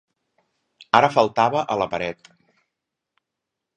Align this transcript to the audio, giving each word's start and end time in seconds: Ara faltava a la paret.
Ara 0.99 1.11
faltava 1.17 1.63
a 1.75 1.77
la 1.81 1.89
paret. 1.93 2.33